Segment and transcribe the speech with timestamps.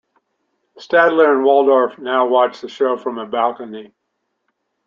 [0.79, 3.93] Statler and Waldorf now watch the show from a balcony.